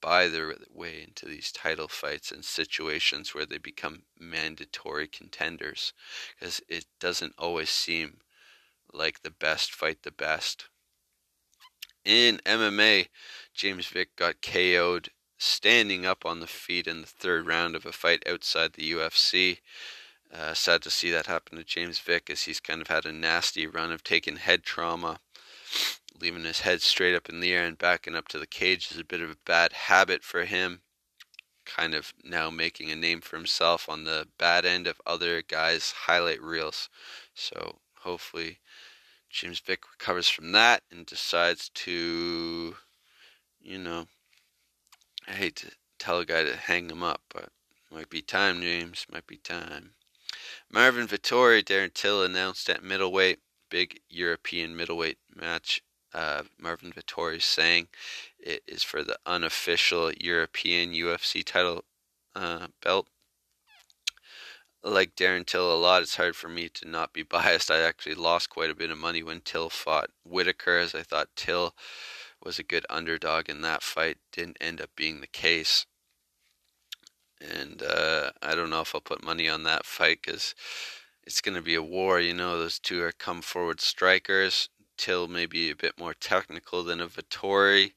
buy 0.00 0.28
their 0.28 0.54
way 0.72 1.02
into 1.02 1.26
these 1.26 1.50
title 1.52 1.88
fights 1.88 2.30
and 2.30 2.44
situations 2.44 3.34
where 3.34 3.46
they 3.46 3.58
become 3.58 4.02
mandatory 4.18 5.08
contenders 5.08 5.92
because 6.38 6.60
it 6.68 6.86
doesn't 7.00 7.34
always 7.38 7.70
seem 7.70 8.18
like 8.92 9.22
the 9.22 9.30
best 9.30 9.72
fight 9.72 10.02
the 10.02 10.10
best. 10.10 10.66
In 12.04 12.40
MMA 12.46 13.08
James 13.54 13.86
Vick 13.86 14.16
got 14.16 14.40
KO'd 14.40 15.10
standing 15.36 16.06
up 16.06 16.24
on 16.24 16.40
the 16.40 16.46
feet 16.46 16.86
in 16.86 17.00
the 17.00 17.06
third 17.06 17.46
round 17.46 17.76
of 17.76 17.86
a 17.86 17.92
fight 17.92 18.22
outside 18.26 18.72
the 18.72 18.92
UFC 18.92 19.58
uh, 20.32 20.54
sad 20.54 20.82
to 20.82 20.90
see 20.90 21.10
that 21.10 21.26
happen 21.26 21.56
to 21.56 21.64
James 21.64 21.98
Vick 21.98 22.28
as 22.28 22.42
he's 22.42 22.60
kind 22.60 22.80
of 22.80 22.88
had 22.88 23.06
a 23.06 23.12
nasty 23.12 23.66
run 23.66 23.92
of 23.92 24.04
taking 24.04 24.36
head 24.36 24.62
trauma. 24.62 25.20
Leaving 26.20 26.44
his 26.44 26.60
head 26.60 26.82
straight 26.82 27.14
up 27.14 27.28
in 27.28 27.40
the 27.40 27.52
air 27.52 27.64
and 27.64 27.78
backing 27.78 28.14
up 28.14 28.28
to 28.28 28.38
the 28.38 28.46
cage 28.46 28.90
is 28.90 28.98
a 28.98 29.04
bit 29.04 29.20
of 29.20 29.30
a 29.30 29.36
bad 29.46 29.72
habit 29.72 30.24
for 30.24 30.44
him. 30.44 30.80
Kind 31.64 31.94
of 31.94 32.12
now 32.24 32.50
making 32.50 32.90
a 32.90 32.96
name 32.96 33.20
for 33.20 33.36
himself 33.36 33.88
on 33.88 34.04
the 34.04 34.26
bad 34.38 34.64
end 34.64 34.86
of 34.86 35.00
other 35.06 35.42
guys' 35.42 35.92
highlight 36.06 36.42
reels. 36.42 36.88
So 37.34 37.78
hopefully 38.00 38.58
James 39.30 39.60
Vick 39.60 39.84
recovers 39.90 40.28
from 40.28 40.52
that 40.52 40.82
and 40.90 41.06
decides 41.06 41.68
to, 41.70 42.76
you 43.60 43.78
know, 43.78 44.06
I 45.26 45.32
hate 45.32 45.56
to 45.56 45.70
tell 45.98 46.18
a 46.18 46.24
guy 46.24 46.44
to 46.44 46.56
hang 46.56 46.90
him 46.90 47.02
up, 47.02 47.22
but 47.28 47.50
might 47.90 48.10
be 48.10 48.22
time, 48.22 48.60
James. 48.60 49.06
Might 49.10 49.26
be 49.26 49.36
time. 49.36 49.92
Marvin 50.70 51.08
Vettori, 51.08 51.64
Darren 51.64 51.94
Till 51.94 52.22
announced 52.22 52.68
at 52.68 52.82
middleweight, 52.82 53.38
big 53.70 54.00
European 54.10 54.76
middleweight 54.76 55.18
match. 55.34 55.82
Uh, 56.12 56.42
Marvin 56.58 56.92
Vettori 56.92 57.40
saying 57.40 57.88
it 58.38 58.62
is 58.66 58.82
for 58.82 59.02
the 59.02 59.18
unofficial 59.24 60.12
European 60.12 60.92
UFC 60.92 61.42
title 61.44 61.84
uh, 62.34 62.66
belt. 62.82 63.08
Like 64.82 65.16
Darren 65.16 65.46
Till 65.46 65.72
a 65.72 65.76
lot, 65.76 66.02
it's 66.02 66.16
hard 66.16 66.36
for 66.36 66.48
me 66.48 66.68
to 66.68 66.86
not 66.86 67.14
be 67.14 67.22
biased. 67.24 67.70
I 67.70 67.80
actually 67.80 68.14
lost 68.14 68.50
quite 68.50 68.70
a 68.70 68.74
bit 68.74 68.90
of 68.90 68.98
money 68.98 69.22
when 69.22 69.40
Till 69.40 69.70
fought 69.70 70.10
Whittaker, 70.22 70.78
as 70.78 70.94
I 70.94 71.02
thought 71.02 71.28
Till 71.34 71.74
was 72.44 72.58
a 72.58 72.62
good 72.62 72.84
underdog 72.90 73.48
in 73.48 73.62
that 73.62 73.82
fight. 73.82 74.18
Didn't 74.32 74.58
end 74.60 74.82
up 74.82 74.90
being 74.94 75.20
the 75.20 75.26
case 75.26 75.86
and 77.40 77.82
uh, 77.82 78.30
I 78.42 78.54
don't 78.54 78.70
know 78.70 78.80
if 78.80 78.94
I'll 78.94 79.00
put 79.00 79.24
money 79.24 79.48
on 79.48 79.62
that 79.64 79.86
fight 79.86 80.20
because 80.24 80.54
it's 81.24 81.40
going 81.40 81.56
to 81.56 81.62
be 81.62 81.74
a 81.74 81.82
war. 81.82 82.20
You 82.20 82.34
know, 82.34 82.58
those 82.58 82.78
two 82.78 83.02
are 83.02 83.12
come 83.12 83.42
forward 83.42 83.80
strikers. 83.80 84.68
Till 84.96 85.28
maybe 85.28 85.70
a 85.70 85.76
bit 85.76 85.96
more 85.96 86.12
technical 86.12 86.82
than 86.82 87.00
a 87.00 87.06
Vettori, 87.06 87.92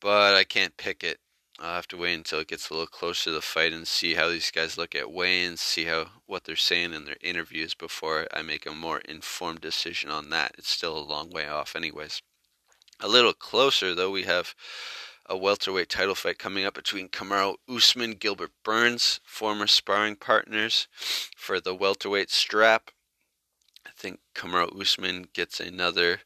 but 0.00 0.32
I 0.34 0.42
can't 0.42 0.74
pick 0.78 1.04
it. 1.04 1.18
I'll 1.60 1.74
have 1.74 1.88
to 1.88 1.98
wait 1.98 2.14
until 2.14 2.38
it 2.38 2.48
gets 2.48 2.70
a 2.70 2.72
little 2.72 2.86
closer 2.86 3.24
to 3.24 3.30
the 3.32 3.42
fight 3.42 3.74
and 3.74 3.86
see 3.86 4.14
how 4.14 4.30
these 4.30 4.50
guys 4.50 4.78
look 4.78 4.94
at 4.94 5.12
weigh-ins, 5.12 5.60
see 5.60 5.84
how 5.84 6.06
what 6.24 6.44
they're 6.44 6.56
saying 6.56 6.94
in 6.94 7.04
their 7.04 7.18
interviews 7.20 7.74
before 7.74 8.26
I 8.32 8.40
make 8.40 8.64
a 8.64 8.72
more 8.72 9.00
informed 9.00 9.60
decision 9.60 10.10
on 10.10 10.30
that. 10.30 10.52
It's 10.56 10.70
still 10.70 10.96
a 10.96 11.00
long 11.00 11.28
way 11.28 11.46
off, 11.46 11.76
anyways. 11.76 12.22
A 13.00 13.06
little 13.06 13.34
closer 13.34 13.94
though, 13.94 14.10
we 14.10 14.22
have 14.22 14.54
a 15.28 15.36
welterweight 15.36 15.90
title 15.90 16.14
fight 16.14 16.38
coming 16.38 16.64
up 16.64 16.74
between 16.74 17.08
Kamaru 17.08 17.56
Usman, 17.68 18.12
Gilbert 18.12 18.52
Burns, 18.64 19.20
former 19.24 19.66
sparring 19.66 20.16
partners 20.16 20.88
for 21.36 21.60
the 21.60 21.74
welterweight 21.74 22.30
strap. 22.30 22.90
I 23.86 23.90
think 23.94 24.20
Kamaru 24.34 24.80
Usman 24.80 25.28
gets 25.34 25.60
another 25.60 26.20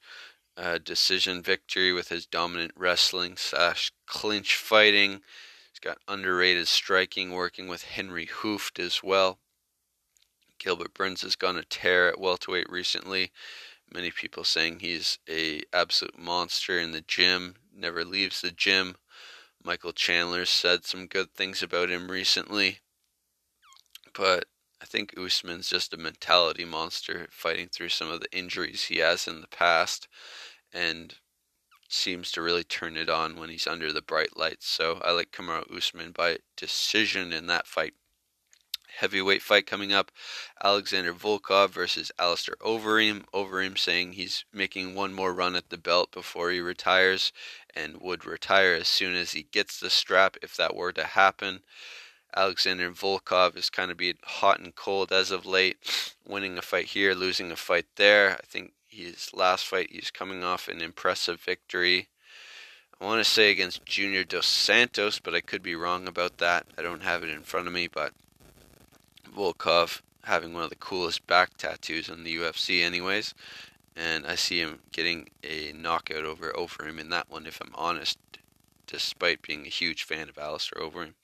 uh, 0.56 0.78
decision 0.78 1.42
victory 1.42 1.92
with 1.92 2.11
his 2.11 2.26
dominant 2.26 2.73
wrestling 2.76 3.37
slash 3.37 3.90
clinch 4.06 4.54
fighting. 4.54 5.23
He's 5.73 5.80
got 5.80 5.99
underrated 6.06 6.68
striking, 6.68 7.32
working 7.32 7.66
with 7.66 7.82
Henry 7.82 8.26
Hooft 8.26 8.78
as 8.78 9.02
well. 9.02 9.38
Gilbert 10.59 10.94
Burns 10.94 11.23
has 11.23 11.35
gone 11.35 11.56
a 11.56 11.64
tear 11.64 12.09
at 12.09 12.21
welterweight 12.21 12.71
recently. 12.71 13.32
Many 13.92 14.11
people 14.11 14.44
saying 14.44 14.80
he's 14.80 15.18
a 15.28 15.62
absolute 15.72 16.18
monster 16.18 16.78
in 16.78 16.92
the 16.92 17.02
gym, 17.02 17.56
never 17.75 18.04
leaves 18.04 18.40
the 18.40 18.50
gym. 18.50 18.96
Michael 19.62 19.92
Chandler 19.92 20.46
said 20.46 20.84
some 20.84 21.06
good 21.06 21.34
things 21.34 21.62
about 21.62 21.90
him 21.90 22.11
recently. 22.11 22.78
But 24.14 24.46
I 24.80 24.84
think 24.84 25.14
Usman's 25.16 25.68
just 25.68 25.92
a 25.92 25.99
mentality 25.99 26.64
monster 26.64 27.28
fighting 27.30 27.68
through 27.68 27.90
some 27.90 28.11
of 28.11 28.20
the 28.20 28.37
injuries 28.37 28.84
he 28.84 28.99
has 28.99 29.28
in 29.28 29.40
the 29.40 29.46
past 29.46 30.08
and 30.72 31.14
seems 31.88 32.32
to 32.32 32.42
really 32.42 32.64
turn 32.64 32.96
it 32.96 33.11
on 33.11 33.37
when 33.37 33.50
he's 33.50 33.66
under 33.66 33.92
the 33.92 34.02
bright 34.02 34.37
lights. 34.37 34.66
So 34.66 35.00
I 35.04 35.12
like 35.12 35.30
Kamaru 35.30 35.76
Usman 35.76 36.12
by 36.12 36.38
decision 36.56 37.32
in 37.32 37.46
that 37.49 37.66
fight 37.66 37.94
heavyweight 38.99 39.42
fight 39.42 39.66
coming 39.66 39.92
up. 39.92 40.11
Alexander 40.62 41.12
Volkov 41.12 41.70
versus 41.70 42.12
Alistair 42.18 42.56
Overeem. 42.61 43.25
Overeem 43.32 43.78
saying 43.78 44.12
he's 44.12 44.44
making 44.52 44.94
one 44.94 45.12
more 45.12 45.32
run 45.32 45.56
at 45.56 45.70
the 45.70 45.78
belt 45.78 46.12
before 46.12 46.50
he 46.50 46.61
retires 46.61 47.32
and 47.75 48.00
would 48.00 48.25
retire 48.25 48.75
as 48.75 48.88
soon 48.88 49.14
as 49.14 49.32
he 49.32 49.44
gets 49.44 49.78
the 49.78 49.90
strap 49.90 50.37
if 50.42 50.56
that 50.56 50.76
were 50.76 50.92
to 50.92 51.04
happen. 51.04 51.62
Alexander 52.34 52.90
Volkov 52.90 53.56
is 53.56 53.68
kind 53.68 53.90
of 53.90 53.96
being 53.96 54.18
hot 54.25 54.58
and 54.58 54.75
cold 54.75 55.12
as 55.12 55.30
of 55.30 55.44
late, 55.44 55.76
winning 56.26 56.56
a 56.56 56.62
fight 56.62 56.87
here, 56.87 57.14
losing 57.14 57.50
a 57.50 57.56
fight 57.56 57.87
there. 57.96 58.32
I 58.32 58.46
think 58.46 58.72
his 58.88 59.30
last 59.34 59.66
fight, 59.66 59.90
he's 59.90 60.11
coming 60.11 60.42
off 60.42 60.68
an 60.68 60.80
impressive 60.80 61.40
victory. 61.40 62.08
I 63.00 63.04
want 63.04 63.25
to 63.25 63.30
say 63.30 63.50
against 63.50 63.84
Junior 63.84 64.22
Dos 64.22 64.46
Santos, 64.46 65.18
but 65.18 65.34
I 65.34 65.40
could 65.40 65.62
be 65.62 65.75
wrong 65.75 66.06
about 66.06 66.38
that. 66.38 66.66
I 66.78 66.82
don't 66.82 67.02
have 67.02 67.22
it 67.22 67.30
in 67.30 67.42
front 67.42 67.66
of 67.66 67.72
me, 67.72 67.88
but 67.88 68.12
Volkov 69.34 70.02
having 70.24 70.54
one 70.54 70.62
of 70.62 70.70
the 70.70 70.76
coolest 70.76 71.26
back 71.26 71.56
tattoos 71.56 72.08
in 72.08 72.24
the 72.24 72.36
UFC, 72.36 72.82
anyways. 72.82 73.34
And 73.96 74.26
I 74.26 74.36
see 74.36 74.60
him 74.60 74.80
getting 74.92 75.28
a 75.42 75.72
knockout 75.72 76.24
over 76.24 76.52
Overeem 76.52 76.98
in 76.98 77.10
that 77.10 77.28
one, 77.28 77.46
if 77.46 77.60
I'm 77.60 77.74
honest, 77.74 78.18
despite 78.86 79.42
being 79.42 79.66
a 79.66 79.70
huge 79.70 80.04
fan 80.04 80.28
of 80.28 80.38
Alistair 80.38 80.82
Overeem. 80.82 81.14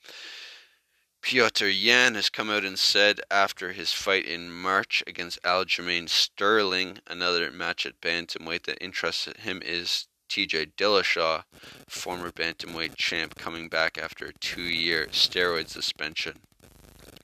Petr 1.21 1.71
Yan 1.75 2.15
has 2.15 2.29
come 2.29 2.49
out 2.49 2.63
and 2.63 2.79
said 2.79 3.19
after 3.29 3.73
his 3.73 3.91
fight 3.91 4.25
in 4.25 4.51
March 4.51 5.03
against 5.05 5.41
Aljamain 5.43 6.07
Sterling, 6.07 6.99
another 7.07 7.51
match 7.51 7.85
at 7.85 7.99
bantamweight 7.99 8.63
that 8.63 8.83
interests 8.83 9.27
him 9.39 9.61
is 9.63 10.07
TJ 10.29 10.73
Dillashaw, 10.77 11.43
former 11.87 12.31
bantamweight 12.31 12.95
champ, 12.95 13.35
coming 13.35 13.67
back 13.67 13.97
after 13.97 14.27
a 14.27 14.33
two-year 14.33 15.07
steroid 15.07 15.67
suspension. 15.67 16.39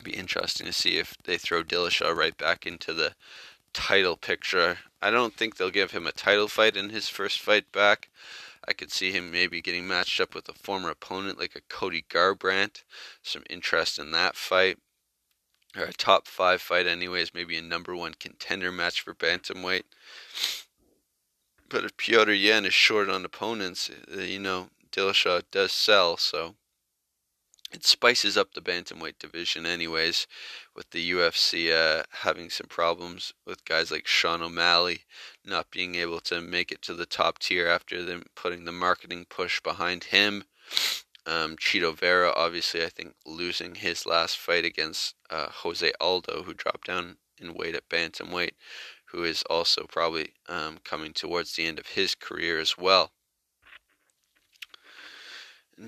Be 0.05 0.11
interesting 0.11 0.67
to 0.67 0.71
see 0.71 0.99
if 0.99 1.17
they 1.23 1.35
throw 1.35 1.63
Dillashaw 1.63 2.15
right 2.15 2.37
back 2.37 2.67
into 2.67 2.93
the 2.93 3.15
title 3.73 4.15
picture. 4.15 4.77
I 5.01 5.09
don't 5.09 5.33
think 5.35 5.57
they'll 5.57 5.71
give 5.71 5.91
him 5.91 6.05
a 6.05 6.11
title 6.11 6.47
fight 6.47 6.77
in 6.77 6.91
his 6.91 7.09
first 7.09 7.39
fight 7.39 7.71
back. 7.71 8.09
I 8.67 8.73
could 8.73 8.91
see 8.91 9.11
him 9.11 9.31
maybe 9.31 9.63
getting 9.63 9.87
matched 9.87 10.21
up 10.21 10.35
with 10.35 10.47
a 10.47 10.53
former 10.53 10.91
opponent 10.91 11.39
like 11.39 11.55
a 11.55 11.61
Cody 11.69 12.05
Garbrandt. 12.07 12.83
Some 13.23 13.41
interest 13.49 13.97
in 13.97 14.11
that 14.11 14.35
fight. 14.35 14.77
Or 15.75 15.85
a 15.85 15.91
top 15.91 16.27
five 16.27 16.61
fight, 16.61 16.85
anyways. 16.85 17.33
Maybe 17.33 17.57
a 17.57 17.63
number 17.63 17.95
one 17.95 18.13
contender 18.13 18.71
match 18.71 19.01
for 19.01 19.15
Bantamweight. 19.15 19.85
But 21.67 21.83
if 21.83 21.97
Petr 21.97 22.39
Yan 22.39 22.65
is 22.65 22.75
short 22.75 23.09
on 23.09 23.25
opponents, 23.25 23.89
uh, 24.15 24.21
you 24.21 24.37
know, 24.37 24.69
Dillashaw 24.91 25.41
does 25.49 25.71
sell, 25.71 26.15
so 26.15 26.53
it 27.71 27.83
spices 27.83 28.37
up 28.37 28.53
the 28.53 28.61
bantamweight 28.61 29.17
division 29.19 29.65
anyways 29.65 30.27
with 30.75 30.89
the 30.91 31.11
UFC 31.11 31.71
uh, 31.71 32.03
having 32.21 32.49
some 32.49 32.67
problems 32.67 33.33
with 33.45 33.65
guys 33.65 33.91
like 33.91 34.07
Sean 34.07 34.41
O'Malley 34.41 35.01
not 35.43 35.71
being 35.71 35.95
able 35.95 36.19
to 36.21 36.41
make 36.41 36.71
it 36.71 36.81
to 36.83 36.93
the 36.93 37.05
top 37.05 37.39
tier 37.39 37.67
after 37.67 38.03
them 38.03 38.23
putting 38.35 38.65
the 38.65 38.71
marketing 38.71 39.25
push 39.29 39.59
behind 39.61 40.05
him. 40.05 40.45
Um, 41.25 41.55
Chito 41.57 41.95
Vera 41.97 42.31
obviously 42.35 42.83
I 42.83 42.89
think 42.89 43.15
losing 43.25 43.75
his 43.75 44.05
last 44.05 44.37
fight 44.37 44.63
against 44.63 45.15
uh, 45.29 45.47
Jose 45.49 45.91
Aldo 45.99 46.43
who 46.43 46.53
dropped 46.53 46.87
down 46.87 47.17
in 47.39 47.53
weight 47.53 47.75
at 47.75 47.89
bantamweight 47.89 48.53
who 49.07 49.23
is 49.23 49.43
also 49.49 49.85
probably 49.89 50.33
um, 50.47 50.77
coming 50.83 51.13
towards 51.13 51.55
the 51.55 51.65
end 51.65 51.79
of 51.79 51.87
his 51.87 52.15
career 52.15 52.59
as 52.59 52.77
well 52.77 53.11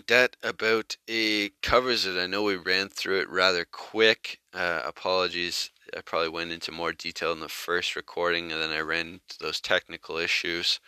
that 0.07 0.35
about 0.43 0.97
uh, 1.09 1.49
covers 1.61 2.05
it. 2.05 2.17
I 2.19 2.27
know 2.27 2.43
we 2.43 2.55
ran 2.55 2.89
through 2.89 3.21
it 3.21 3.29
rather 3.29 3.65
quick. 3.65 4.39
Uh, 4.53 4.81
apologies. 4.85 5.71
I 5.95 6.01
probably 6.01 6.29
went 6.29 6.51
into 6.51 6.71
more 6.71 6.91
detail 6.91 7.31
in 7.31 7.39
the 7.39 7.47
first 7.47 7.95
recording 7.95 8.51
and 8.51 8.61
then 8.61 8.71
I 8.71 8.79
ran 8.79 9.07
into 9.07 9.37
those 9.39 9.61
technical 9.61 10.17
issues. 10.17 10.79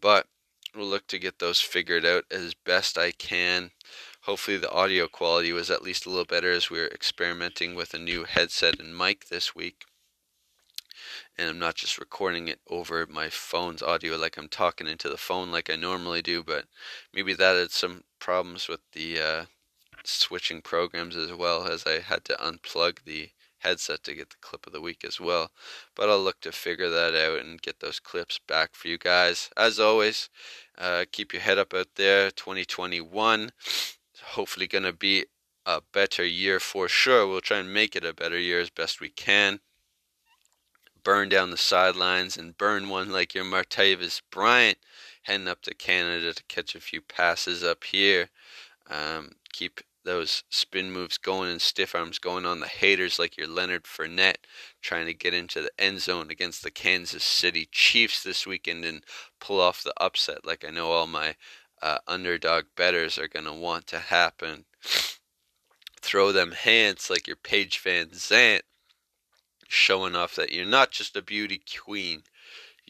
But 0.00 0.26
we'll 0.74 0.86
look 0.86 1.06
to 1.08 1.18
get 1.18 1.38
those 1.38 1.60
figured 1.60 2.04
out 2.04 2.24
as 2.30 2.54
best 2.54 2.98
I 2.98 3.12
can. 3.12 3.70
Hopefully, 4.22 4.56
the 4.56 4.70
audio 4.70 5.08
quality 5.08 5.52
was 5.52 5.70
at 5.70 5.82
least 5.82 6.06
a 6.06 6.10
little 6.10 6.24
better 6.24 6.50
as 6.50 6.70
we 6.70 6.80
are 6.80 6.88
experimenting 6.88 7.74
with 7.74 7.94
a 7.94 7.98
new 7.98 8.24
headset 8.24 8.80
and 8.80 8.96
mic 8.96 9.28
this 9.28 9.54
week 9.54 9.84
and 11.38 11.48
I'm 11.48 11.58
not 11.58 11.74
just 11.74 11.98
recording 11.98 12.48
it 12.48 12.60
over 12.68 13.06
my 13.06 13.28
phone's 13.28 13.82
audio 13.82 14.16
like 14.16 14.36
I'm 14.36 14.48
talking 14.48 14.86
into 14.86 15.08
the 15.08 15.16
phone 15.16 15.50
like 15.50 15.70
I 15.70 15.76
normally 15.76 16.22
do, 16.22 16.42
but 16.42 16.66
maybe 17.12 17.34
that 17.34 17.56
had 17.56 17.70
some 17.70 18.04
problems 18.22 18.68
with 18.68 18.80
the 18.92 19.20
uh, 19.20 19.44
switching 20.04 20.62
programs 20.62 21.16
as 21.16 21.32
well 21.32 21.66
as 21.66 21.84
I 21.84 21.98
had 21.98 22.24
to 22.26 22.34
unplug 22.34 22.98
the 23.04 23.30
headset 23.58 24.04
to 24.04 24.14
get 24.14 24.30
the 24.30 24.36
clip 24.40 24.64
of 24.64 24.72
the 24.72 24.80
week 24.80 25.04
as 25.04 25.20
well. 25.20 25.50
But 25.96 26.08
I'll 26.08 26.22
look 26.22 26.40
to 26.42 26.52
figure 26.52 26.88
that 26.88 27.14
out 27.16 27.44
and 27.44 27.60
get 27.60 27.80
those 27.80 27.98
clips 27.98 28.38
back 28.46 28.76
for 28.76 28.86
you 28.86 28.96
guys. 28.96 29.50
As 29.56 29.80
always, 29.80 30.30
uh, 30.78 31.04
keep 31.10 31.32
your 31.32 31.42
head 31.42 31.58
up 31.58 31.74
out 31.74 31.88
there. 31.96 32.30
2021, 32.30 33.50
hopefully 34.22 34.68
going 34.68 34.84
to 34.84 34.92
be 34.92 35.26
a 35.66 35.80
better 35.92 36.24
year 36.24 36.60
for 36.60 36.86
sure. 36.86 37.26
We'll 37.26 37.40
try 37.40 37.58
and 37.58 37.74
make 37.74 37.96
it 37.96 38.04
a 38.04 38.14
better 38.14 38.38
year 38.38 38.60
as 38.60 38.70
best 38.70 39.00
we 39.00 39.10
can 39.10 39.58
burn 41.04 41.28
down 41.28 41.50
the 41.50 41.56
sidelines 41.56 42.36
and 42.36 42.56
burn 42.56 42.88
one 42.88 43.10
like 43.10 43.34
your 43.34 43.44
Martavis 43.44 44.20
Bryant 44.30 44.78
heading 45.22 45.48
up 45.48 45.62
to 45.62 45.74
Canada 45.74 46.32
to 46.32 46.42
catch 46.44 46.74
a 46.74 46.80
few 46.80 47.00
passes 47.00 47.62
up 47.62 47.84
here. 47.84 48.30
Um, 48.90 49.32
keep 49.52 49.80
those 50.04 50.42
spin 50.50 50.90
moves 50.90 51.16
going 51.16 51.50
and 51.50 51.60
stiff 51.60 51.94
arms 51.94 52.18
going 52.18 52.44
on 52.44 52.60
the 52.60 52.66
haters 52.66 53.18
like 53.18 53.36
your 53.36 53.46
Leonard 53.46 53.84
Fournette 53.84 54.44
trying 54.80 55.06
to 55.06 55.14
get 55.14 55.32
into 55.32 55.60
the 55.60 55.70
end 55.78 56.00
zone 56.00 56.30
against 56.30 56.62
the 56.62 56.70
Kansas 56.70 57.22
City 57.22 57.68
Chiefs 57.70 58.22
this 58.22 58.46
weekend 58.46 58.84
and 58.84 59.04
pull 59.40 59.60
off 59.60 59.82
the 59.82 59.94
upset 59.98 60.44
like 60.44 60.64
I 60.66 60.70
know 60.70 60.90
all 60.90 61.06
my 61.06 61.36
uh, 61.80 61.98
underdog 62.06 62.64
betters 62.76 63.18
are 63.18 63.28
going 63.28 63.46
to 63.46 63.52
want 63.52 63.86
to 63.88 63.98
happen. 63.98 64.64
Throw 66.00 66.32
them 66.32 66.52
hands 66.52 67.08
like 67.08 67.28
your 67.28 67.36
Paige 67.36 67.80
VanZant 67.82 68.62
showing 69.68 70.14
off 70.14 70.34
that 70.34 70.52
you're 70.52 70.66
not 70.66 70.90
just 70.90 71.16
a 71.16 71.22
beauty 71.22 71.62
queen. 71.80 72.24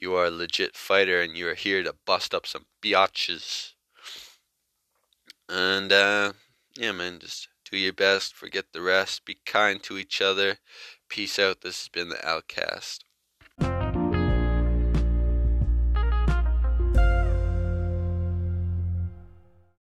You 0.02 0.16
are 0.16 0.24
a 0.24 0.30
legit 0.32 0.76
fighter 0.76 1.20
and 1.20 1.36
you're 1.36 1.54
here 1.54 1.84
to 1.84 1.94
bust 2.04 2.34
up 2.34 2.44
some 2.44 2.66
biatches. 2.82 3.74
And, 5.48 5.92
uh, 5.92 6.32
yeah, 6.76 6.90
man, 6.90 7.20
just 7.20 7.46
do 7.70 7.76
your 7.76 7.92
best, 7.92 8.34
forget 8.34 8.64
the 8.72 8.82
rest, 8.82 9.24
be 9.24 9.38
kind 9.46 9.80
to 9.84 9.98
each 9.98 10.20
other. 10.20 10.58
Peace 11.08 11.38
out. 11.38 11.60
This 11.60 11.82
has 11.82 11.88
been 11.88 12.08
the 12.08 12.16
Alcast. 12.16 13.04